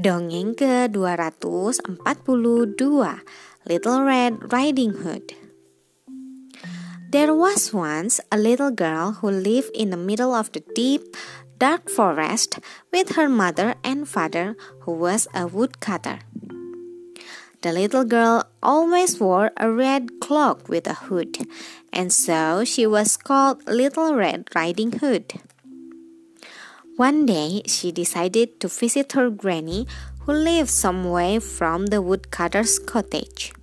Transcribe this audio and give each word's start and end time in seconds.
Dongeng 0.00 0.56
ke-242 0.56 2.80
Little 3.68 4.00
Red 4.00 4.48
Riding 4.48 5.04
Hood 5.04 5.36
There 7.12 7.36
was 7.36 7.76
once 7.76 8.16
a 8.32 8.40
little 8.40 8.72
girl 8.72 9.20
who 9.20 9.28
lived 9.28 9.76
in 9.76 9.92
the 9.92 10.00
middle 10.00 10.32
of 10.32 10.48
the 10.56 10.64
deep, 10.72 11.04
dark 11.60 11.92
forest 11.92 12.64
with 12.88 13.20
her 13.20 13.28
mother 13.28 13.76
and 13.84 14.08
father, 14.08 14.56
who 14.88 14.96
was 14.96 15.28
a 15.36 15.44
woodcutter. 15.44 16.24
The 17.60 17.76
little 17.76 18.08
girl 18.08 18.48
always 18.64 19.20
wore 19.20 19.52
a 19.60 19.68
red 19.68 20.16
cloak 20.24 20.64
with 20.64 20.88
a 20.88 21.12
hood, 21.12 21.44
and 21.92 22.08
so 22.08 22.64
she 22.64 22.88
was 22.88 23.20
called 23.20 23.60
Little 23.68 24.16
Red 24.16 24.48
Riding 24.56 25.04
Hood. 25.04 25.44
One 27.00 27.24
day, 27.24 27.62
she 27.64 27.92
decided 27.92 28.60
to 28.60 28.68
visit 28.68 29.12
her 29.12 29.30
granny, 29.30 29.86
who 30.20 30.32
lived 30.32 30.68
some 30.68 31.08
way 31.08 31.38
from 31.38 31.86
the 31.86 32.02
woodcutter's 32.02 32.78
cottage. 32.78 33.54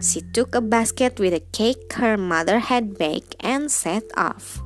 She 0.00 0.20
took 0.20 0.54
a 0.54 0.60
basket 0.60 1.18
with 1.18 1.34
a 1.34 1.42
cake 1.50 1.94
her 1.94 2.16
mother 2.16 2.60
had 2.60 2.96
baked 2.96 3.34
and 3.40 3.68
set 3.68 4.04
off. 4.16 4.62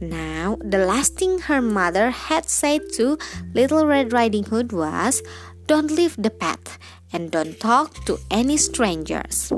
Now, 0.00 0.56
the 0.62 0.78
last 0.78 1.18
thing 1.18 1.50
her 1.50 1.60
mother 1.60 2.10
had 2.10 2.48
said 2.48 2.92
to 2.94 3.18
Little 3.54 3.84
Red 3.84 4.12
Riding 4.12 4.44
Hood 4.44 4.70
was, 4.70 5.20
Don't 5.66 5.90
leave 5.90 6.14
the 6.14 6.30
path 6.30 6.78
and 7.12 7.32
don't 7.32 7.58
talk 7.58 8.04
to 8.06 8.20
any 8.30 8.56
strangers. 8.56 9.52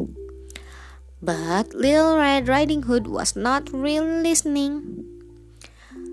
But 1.20 1.74
Little 1.74 2.16
Red 2.16 2.48
Riding 2.48 2.84
Hood 2.84 3.06
was 3.06 3.36
not 3.36 3.68
really 3.74 4.22
listening. 4.22 5.04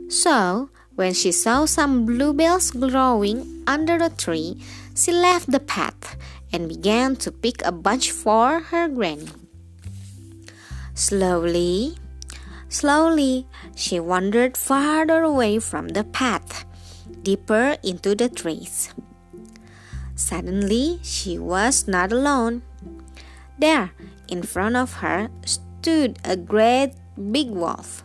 So, 0.09 0.69
when 0.97 1.13
she 1.13 1.31
saw 1.31 1.63
some 1.65 2.09
bluebells 2.09 2.71
growing 2.71 3.61
under 3.69 4.01
a 4.01 4.09
tree, 4.09 4.57
she 4.95 5.13
left 5.13 5.45
the 5.45 5.59
path 5.61 6.17
and 6.51 6.67
began 6.67 7.15
to 7.15 7.31
pick 7.31 7.61
a 7.61 7.71
bunch 7.71 8.09
for 8.09 8.59
her 8.73 8.89
granny. 8.89 9.29
Slowly, 10.95 11.93
slowly, 12.67 13.45
she 13.75 13.99
wandered 13.99 14.57
farther 14.57 15.21
away 15.21 15.59
from 15.59 15.89
the 15.89 16.03
path, 16.03 16.65
deeper 17.21 17.77
into 17.83 18.15
the 18.15 18.27
trees. 18.27 18.89
Suddenly, 20.15 20.97
she 21.03 21.37
was 21.37 21.87
not 21.87 22.11
alone. 22.11 22.63
There, 23.59 23.91
in 24.27 24.41
front 24.41 24.75
of 24.75 25.05
her, 25.05 25.29
stood 25.45 26.17
a 26.25 26.35
great 26.35 26.93
big 27.31 27.51
wolf. 27.51 28.01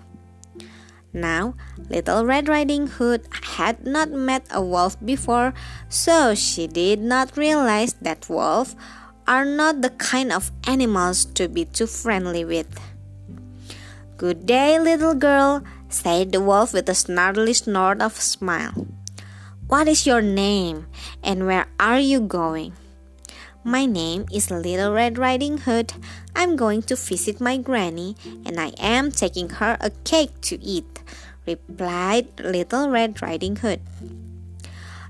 Now, 1.12 1.54
Little 1.90 2.24
Red 2.24 2.48
Riding 2.48 2.86
Hood 2.86 3.28
had 3.56 3.86
not 3.86 4.10
met 4.10 4.46
a 4.50 4.62
wolf 4.62 4.96
before, 5.04 5.52
so 5.88 6.34
she 6.34 6.66
did 6.66 7.00
not 7.00 7.36
realize 7.36 7.92
that 8.00 8.30
wolves 8.30 8.74
are 9.28 9.44
not 9.44 9.82
the 9.82 9.90
kind 9.90 10.32
of 10.32 10.50
animals 10.66 11.26
to 11.36 11.48
be 11.48 11.66
too 11.66 11.86
friendly 11.86 12.44
with. 12.44 12.80
Good 14.16 14.46
day, 14.46 14.78
little 14.78 15.14
girl, 15.14 15.62
said 15.88 16.32
the 16.32 16.40
wolf 16.40 16.72
with 16.72 16.88
a 16.88 16.94
snarly 16.94 17.52
snort 17.52 18.00
of 18.00 18.16
a 18.16 18.20
smile. 18.20 18.86
What 19.66 19.88
is 19.88 20.06
your 20.06 20.22
name, 20.22 20.86
and 21.22 21.46
where 21.46 21.66
are 21.78 21.98
you 21.98 22.20
going? 22.20 22.72
My 23.64 23.86
name 23.86 24.26
is 24.32 24.50
Little 24.50 24.92
Red 24.92 25.18
Riding 25.18 25.58
Hood. 25.58 25.92
I'm 26.34 26.56
going 26.56 26.82
to 26.90 26.96
visit 26.96 27.40
my 27.40 27.58
granny, 27.58 28.16
and 28.44 28.58
I 28.58 28.72
am 28.78 29.12
taking 29.12 29.48
her 29.62 29.76
a 29.80 29.90
cake 30.02 30.40
to 30.42 30.60
eat, 30.60 30.91
replied 31.46 32.28
Little 32.40 32.88
Red 32.90 33.20
Riding 33.20 33.56
Hood. 33.56 33.80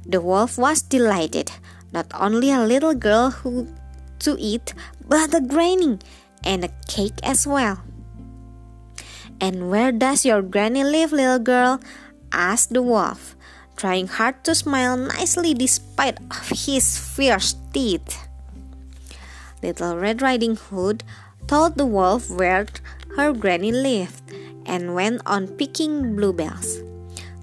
The 0.05 0.21
wolf 0.21 0.59
was 0.59 0.83
delighted, 0.83 1.53
not 1.93 2.07
only 2.15 2.51
a 2.51 2.65
little 2.65 2.95
girl 2.95 3.31
who 3.31 3.69
to 4.21 4.37
eat, 4.39 4.75
but 5.07 5.35
a 5.35 5.41
granny 5.41 5.99
and 6.45 6.65
a 6.65 6.75
cake 6.89 7.19
as 7.23 7.47
well. 7.47 7.83
And 9.41 9.71
where 9.71 9.93
does 9.93 10.25
your 10.25 10.43
granny 10.43 10.85
live, 10.85 11.13
little 11.13 11.39
girl? 11.39 11.81
asked 12.33 12.73
the 12.73 12.83
wolf, 12.83 13.37
trying 13.77 14.07
hard 14.07 14.43
to 14.45 14.55
smile 14.55 14.97
nicely 14.97 15.53
despite 15.53 16.19
of 16.31 16.49
his 16.49 16.97
fierce 16.97 17.55
teeth. 17.73 18.27
Little 19.63 19.99
Red 19.99 20.23
Riding 20.23 20.57
Hood 20.57 21.05
told 21.47 21.77
the 21.77 21.87
wolf 21.87 22.31
where 22.31 22.67
her 23.17 23.33
granny 23.33 23.71
lived 23.71 24.22
and 24.73 24.97
went 24.97 25.21
on 25.29 25.53
picking 25.61 26.17
bluebells. 26.17 26.81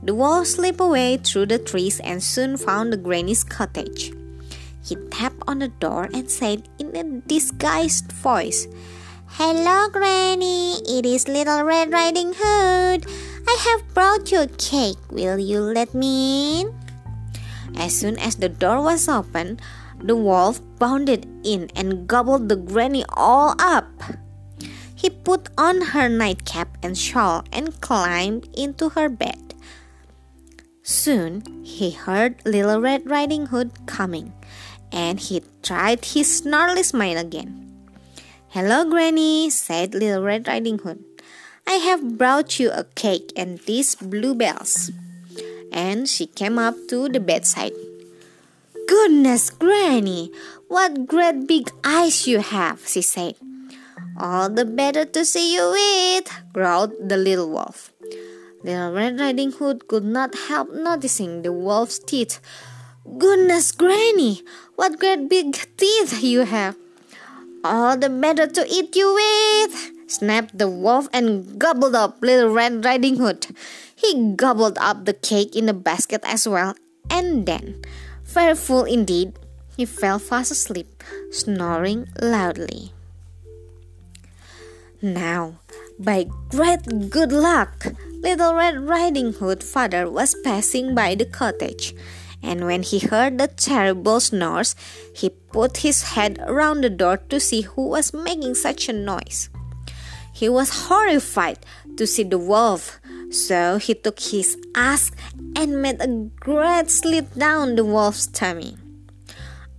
The 0.01 0.17
wolf 0.17 0.47
slipped 0.47 0.81
away 0.81 1.21
through 1.21 1.53
the 1.53 1.61
trees 1.61 2.01
and 2.01 2.23
soon 2.23 2.57
found 2.57 2.89
the 2.89 2.97
granny's 2.97 3.43
cottage. 3.45 4.11
He 4.81 4.97
tapped 5.13 5.45
on 5.45 5.59
the 5.59 5.69
door 5.69 6.09
and 6.09 6.25
said 6.25 6.65
in 6.81 6.95
a 6.97 7.21
disguised 7.29 8.11
voice, 8.11 8.65
Hello, 9.37 9.87
Granny. 9.93 10.81
It 10.89 11.05
is 11.05 11.29
Little 11.29 11.61
Red 11.61 11.93
Riding 11.93 12.33
Hood. 12.33 13.05
I 13.45 13.55
have 13.69 13.93
brought 13.93 14.31
you 14.31 14.41
a 14.41 14.47
cake. 14.57 14.97
Will 15.11 15.37
you 15.37 15.61
let 15.61 15.93
me 15.93 16.61
in? 16.61 16.73
As 17.77 17.93
soon 17.93 18.17
as 18.17 18.41
the 18.41 18.49
door 18.49 18.81
was 18.81 19.07
open, 19.07 19.59
the 20.01 20.15
wolf 20.15 20.59
bounded 20.79 21.29
in 21.45 21.69
and 21.75 22.07
gobbled 22.07 22.49
the 22.49 22.57
granny 22.57 23.05
all 23.13 23.53
up. 23.59 23.85
He 24.99 25.09
put 25.09 25.47
on 25.57 25.95
her 25.95 26.09
nightcap 26.09 26.75
and 26.83 26.97
shawl 26.97 27.45
and 27.53 27.79
climbed 27.79 28.49
into 28.51 28.89
her 28.99 29.07
bed. 29.07 29.55
Soon 30.83 31.63
he 31.63 31.91
heard 31.91 32.43
Little 32.43 32.81
Red 32.81 33.09
Riding 33.09 33.47
Hood 33.47 33.87
coming, 33.87 34.33
and 34.91 35.17
he 35.17 35.41
tried 35.63 36.03
his 36.03 36.43
snarly 36.43 36.83
smile 36.83 37.17
again. 37.17 37.71
Hello, 38.49 38.83
Granny, 38.83 39.49
said 39.49 39.93
Little 39.93 40.23
Red 40.23 40.47
Riding 40.47 40.79
Hood. 40.79 40.99
I 41.65 41.79
have 41.85 42.17
brought 42.17 42.59
you 42.59 42.71
a 42.71 42.83
cake 42.83 43.31
and 43.37 43.59
these 43.59 43.95
bluebells. 43.95 44.91
And 45.71 46.09
she 46.09 46.25
came 46.25 46.57
up 46.59 46.75
to 46.89 47.07
the 47.07 47.21
bedside. 47.21 47.71
Goodness, 48.87 49.49
Granny, 49.51 50.33
what 50.67 51.05
great 51.07 51.47
big 51.47 51.69
eyes 51.85 52.27
you 52.27 52.39
have, 52.39 52.85
she 52.85 53.01
said. 53.01 53.35
All 54.17 54.49
the 54.49 54.65
better 54.65 55.05
to 55.05 55.25
see 55.25 55.55
you 55.55 55.75
eat, 55.75 56.29
growled 56.53 56.93
the 56.99 57.17
little 57.17 57.49
wolf. 57.49 57.93
Little 58.63 58.91
Red 58.91 59.19
Riding 59.19 59.53
Hood 59.53 59.87
could 59.87 60.03
not 60.03 60.35
help 60.47 60.73
noticing 60.73 61.43
the 61.43 61.53
wolf's 61.53 61.99
teeth. 61.99 62.41
Goodness, 63.17 63.71
Granny, 63.71 64.43
what 64.75 64.99
great 64.99 65.29
big 65.29 65.55
teeth 65.77 66.21
you 66.21 66.43
have! 66.43 66.75
All 67.63 67.97
the 67.97 68.09
better 68.09 68.47
to 68.47 68.65
eat 68.67 68.95
you 68.95 69.13
with, 69.13 70.11
snapped 70.11 70.57
the 70.57 70.69
wolf 70.69 71.07
and 71.11 71.59
gobbled 71.59 71.95
up 71.95 72.21
Little 72.21 72.49
Red 72.49 72.83
Riding 72.83 73.17
Hood. 73.17 73.47
He 73.95 74.33
gobbled 74.35 74.77
up 74.79 75.05
the 75.05 75.13
cake 75.13 75.55
in 75.55 75.65
the 75.65 75.73
basket 75.73 76.21
as 76.23 76.47
well, 76.47 76.75
and 77.09 77.45
then 77.45 77.81
very 78.23 78.55
full 78.55 78.83
indeed, 78.83 79.33
he 79.75 79.85
fell 79.85 80.19
fast 80.19 80.51
asleep, 80.51 81.03
snoring 81.31 82.07
loudly. 82.21 82.93
Now, 85.01 85.59
by 85.97 86.27
great 86.49 87.09
good 87.09 87.31
luck, 87.31 87.87
Little 88.19 88.53
Red 88.53 88.83
Riding 88.83 89.31
Hood 89.31 89.63
father 89.63 90.11
was 90.11 90.35
passing 90.43 90.93
by 90.93 91.15
the 91.15 91.23
cottage, 91.23 91.95
and 92.43 92.65
when 92.65 92.83
he 92.83 92.99
heard 92.99 93.37
the 93.37 93.47
terrible 93.47 94.19
snores, 94.19 94.75
he 95.15 95.29
put 95.29 95.87
his 95.87 96.03
head 96.03 96.37
around 96.43 96.81
the 96.81 96.89
door 96.89 97.15
to 97.31 97.39
see 97.39 97.61
who 97.61 97.87
was 97.87 98.11
making 98.11 98.55
such 98.55 98.89
a 98.89 98.93
noise. 98.93 99.49
He 100.33 100.49
was 100.49 100.87
horrified 100.91 101.59
to 101.95 102.05
see 102.05 102.23
the 102.23 102.37
wolf, 102.37 102.99
so 103.31 103.77
he 103.77 103.95
took 103.95 104.19
his 104.19 104.57
axe 104.75 105.11
and 105.55 105.81
made 105.81 106.01
a 106.01 106.07
great 106.41 106.91
slit 106.91 107.39
down 107.39 107.75
the 107.75 107.85
wolf's 107.85 108.27
tummy. 108.27 108.75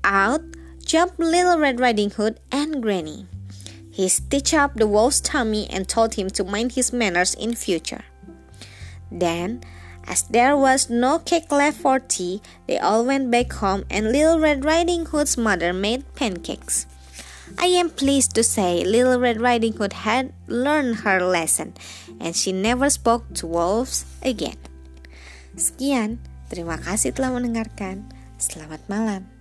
Out 0.02 0.40
jumped 0.82 1.20
Little 1.20 1.58
Red 1.58 1.78
Riding 1.78 2.08
Hood 2.08 2.40
and 2.50 2.82
Granny. 2.82 3.26
He 4.00 4.08
stitched 4.08 4.56
up 4.56 4.80
the 4.80 4.88
wolf's 4.88 5.20
tummy 5.20 5.68
and 5.68 5.84
told 5.84 6.16
him 6.16 6.32
to 6.32 6.40
mind 6.40 6.72
his 6.72 6.88
manners 6.88 7.36
in 7.36 7.52
future. 7.52 8.08
Then, 9.12 9.60
as 10.08 10.24
there 10.24 10.56
was 10.56 10.88
no 10.88 11.20
cake 11.20 11.52
left 11.52 11.84
for 11.84 12.00
tea, 12.00 12.40
they 12.64 12.80
all 12.80 13.04
went 13.04 13.28
back 13.28 13.52
home 13.52 13.84
and 13.92 14.08
Little 14.08 14.40
Red 14.40 14.64
Riding 14.64 15.04
Hood's 15.12 15.36
mother 15.36 15.76
made 15.76 16.08
pancakes. 16.16 16.88
I 17.60 17.76
am 17.76 17.92
pleased 17.92 18.32
to 18.36 18.42
say 18.42 18.88
Little 18.88 19.20
Red 19.20 19.36
Riding 19.36 19.76
Hood 19.76 19.92
had 19.92 20.32
learned 20.48 21.04
her 21.04 21.20
lesson 21.20 21.76
and 22.16 22.32
she 22.34 22.56
never 22.56 22.88
spoke 22.88 23.28
to 23.36 23.46
wolves 23.46 24.08
again. 24.24 24.56
Sekian, 25.60 26.24
terima 26.48 26.80
kasih 26.80 27.12
telah 27.12 27.36
mendengarkan. 27.36 28.08
Selamat 28.40 28.80
malam. 28.88 29.39